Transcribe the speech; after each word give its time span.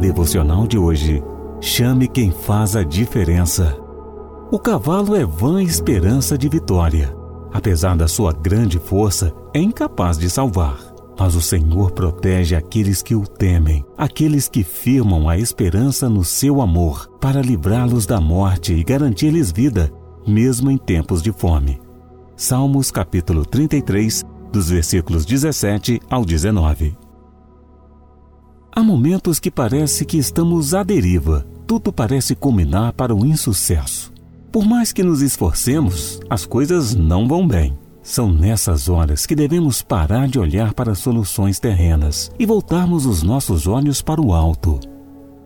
Devocional 0.00 0.66
de 0.66 0.78
hoje. 0.78 1.22
Chame 1.60 2.08
quem 2.08 2.30
faz 2.30 2.74
a 2.74 2.82
diferença. 2.82 3.76
O 4.50 4.58
cavalo 4.58 5.14
é 5.14 5.26
vã 5.26 5.62
esperança 5.62 6.38
de 6.38 6.48
vitória. 6.48 7.14
Apesar 7.52 7.94
da 7.94 8.08
sua 8.08 8.32
grande 8.32 8.78
força, 8.78 9.34
é 9.52 9.60
incapaz 9.60 10.16
de 10.16 10.30
salvar. 10.30 10.78
Mas 11.18 11.34
o 11.34 11.42
Senhor 11.42 11.90
protege 11.90 12.54
aqueles 12.54 13.02
que 13.02 13.14
o 13.14 13.26
temem, 13.26 13.84
aqueles 13.96 14.48
que 14.48 14.62
firmam 14.62 15.28
a 15.28 15.36
esperança 15.36 16.08
no 16.08 16.24
seu 16.24 16.62
amor, 16.62 17.08
para 17.20 17.42
livrá-los 17.42 18.06
da 18.06 18.20
morte 18.20 18.72
e 18.72 18.84
garantir-lhes 18.84 19.50
vida, 19.50 19.92
mesmo 20.26 20.70
em 20.70 20.78
tempos 20.78 21.20
de 21.20 21.32
fome. 21.32 21.78
Salmos 22.36 22.90
capítulo 22.90 23.44
33, 23.44 24.24
dos 24.50 24.70
versículos 24.70 25.26
17 25.26 26.00
ao 26.08 26.24
19. 26.24 27.07
Há 28.78 28.82
momentos 28.84 29.40
que 29.40 29.50
parece 29.50 30.04
que 30.04 30.16
estamos 30.16 30.72
à 30.72 30.84
deriva. 30.84 31.44
Tudo 31.66 31.92
parece 31.92 32.36
culminar 32.36 32.92
para 32.92 33.12
o 33.12 33.26
insucesso. 33.26 34.12
Por 34.52 34.64
mais 34.64 34.92
que 34.92 35.02
nos 35.02 35.20
esforcemos, 35.20 36.20
as 36.30 36.46
coisas 36.46 36.94
não 36.94 37.26
vão 37.26 37.44
bem. 37.44 37.76
São 38.04 38.32
nessas 38.32 38.88
horas 38.88 39.26
que 39.26 39.34
devemos 39.34 39.82
parar 39.82 40.28
de 40.28 40.38
olhar 40.38 40.74
para 40.74 40.94
soluções 40.94 41.58
terrenas 41.58 42.30
e 42.38 42.46
voltarmos 42.46 43.04
os 43.04 43.20
nossos 43.20 43.66
olhos 43.66 44.00
para 44.00 44.20
o 44.20 44.32
alto. 44.32 44.78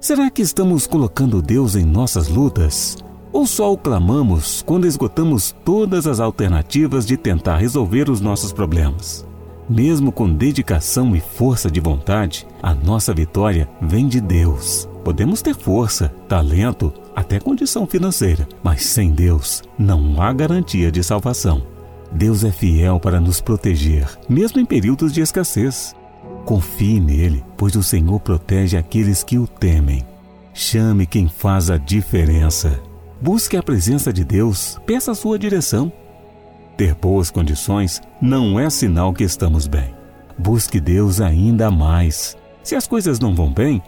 Será 0.00 0.28
que 0.28 0.42
estamos 0.42 0.88
colocando 0.88 1.40
Deus 1.40 1.76
em 1.76 1.84
nossas 1.84 2.26
lutas? 2.26 2.96
Ou 3.32 3.46
só 3.46 3.72
o 3.72 3.78
clamamos 3.78 4.60
quando 4.66 4.88
esgotamos 4.88 5.54
todas 5.64 6.08
as 6.08 6.18
alternativas 6.18 7.06
de 7.06 7.16
tentar 7.16 7.58
resolver 7.58 8.10
os 8.10 8.20
nossos 8.20 8.52
problemas? 8.52 9.24
Mesmo 9.70 10.10
com 10.10 10.28
dedicação 10.28 11.14
e 11.14 11.20
força 11.20 11.70
de 11.70 11.78
vontade, 11.78 12.44
a 12.60 12.74
nossa 12.74 13.14
vitória 13.14 13.68
vem 13.80 14.08
de 14.08 14.20
Deus. 14.20 14.88
Podemos 15.04 15.42
ter 15.42 15.54
força, 15.54 16.12
talento, 16.28 16.92
até 17.14 17.38
condição 17.38 17.86
financeira, 17.86 18.48
mas 18.64 18.84
sem 18.84 19.12
Deus 19.12 19.62
não 19.78 20.20
há 20.20 20.32
garantia 20.32 20.90
de 20.90 21.04
salvação. 21.04 21.62
Deus 22.10 22.42
é 22.42 22.50
fiel 22.50 22.98
para 22.98 23.20
nos 23.20 23.40
proteger, 23.40 24.08
mesmo 24.28 24.60
em 24.60 24.66
períodos 24.66 25.12
de 25.12 25.20
escassez. 25.20 25.94
Confie 26.44 26.98
nele, 26.98 27.44
pois 27.56 27.76
o 27.76 27.82
Senhor 27.82 28.18
protege 28.18 28.76
aqueles 28.76 29.22
que 29.22 29.38
o 29.38 29.46
temem. 29.46 30.04
Chame 30.52 31.06
quem 31.06 31.28
faz 31.28 31.70
a 31.70 31.76
diferença. 31.76 32.82
Busque 33.20 33.56
a 33.56 33.62
presença 33.62 34.12
de 34.12 34.24
Deus, 34.24 34.80
peça 34.84 35.12
a 35.12 35.14
sua 35.14 35.38
direção. 35.38 35.92
Ter 36.80 36.94
boas 36.94 37.30
condições 37.30 38.00
não 38.22 38.58
é 38.58 38.70
sinal 38.70 39.12
que 39.12 39.22
estamos 39.22 39.66
bem. 39.66 39.94
Busque 40.38 40.80
Deus 40.80 41.20
ainda 41.20 41.70
mais. 41.70 42.34
Se 42.62 42.74
as 42.74 42.88
coisas 42.88 43.20
não 43.20 43.34
vão 43.34 43.52
bem, 43.52 43.82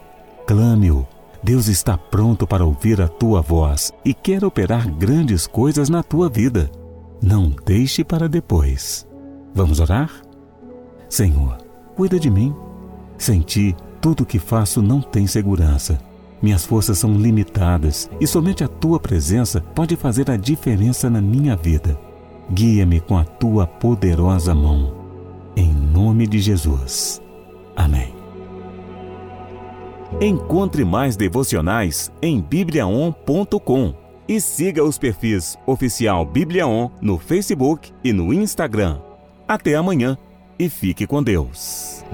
clame-o. 0.45 1.03
Deus 1.41 1.67
está 1.67 1.97
pronto 1.97 2.45
para 2.45 2.63
ouvir 2.63 3.01
a 3.01 3.07
tua 3.07 3.41
voz 3.41 3.91
e 4.05 4.13
quer 4.13 4.45
operar 4.45 4.87
grandes 4.87 5.47
coisas 5.47 5.89
na 5.89 6.03
tua 6.03 6.29
vida. 6.29 6.69
Não 7.19 7.51
deixe 7.65 8.03
para 8.03 8.29
depois. 8.29 9.07
Vamos 9.55 9.79
orar? 9.79 10.11
Senhor, 11.09 11.57
cuida 11.95 12.19
de 12.19 12.29
mim. 12.29 12.53
Sem 13.17 13.41
ti, 13.41 13.75
tudo 13.99 14.21
o 14.21 14.25
que 14.27 14.37
faço 14.37 14.83
não 14.83 15.01
tem 15.01 15.25
segurança. 15.25 15.97
Minhas 16.39 16.63
forças 16.63 16.99
são 16.99 17.17
limitadas 17.17 18.07
e 18.21 18.27
somente 18.27 18.63
a 18.63 18.67
tua 18.67 18.99
presença 18.99 19.61
pode 19.73 19.95
fazer 19.95 20.29
a 20.29 20.37
diferença 20.37 21.09
na 21.09 21.19
minha 21.19 21.55
vida. 21.55 21.97
Guia-me 22.53 22.99
com 22.99 23.17
a 23.17 23.23
tua 23.23 23.65
poderosa 23.65 24.53
mão. 24.53 24.93
Em 25.55 25.73
nome 25.73 26.27
de 26.27 26.37
Jesus. 26.37 27.19
Amém. 27.75 28.13
Encontre 30.21 30.85
mais 30.85 31.15
devocionais 31.15 32.11
em 32.21 32.39
bibliaon.com 32.39 33.95
e 34.27 34.39
siga 34.39 34.83
os 34.83 34.99
perfis 34.99 35.57
oficial 35.65 36.23
Bibliaon 36.25 36.89
no 37.01 37.17
Facebook 37.17 37.91
e 38.03 38.13
no 38.13 38.31
Instagram. 38.31 38.99
Até 39.47 39.73
amanhã 39.73 40.15
e 40.59 40.69
fique 40.69 41.07
com 41.07 41.23
Deus. 41.23 42.05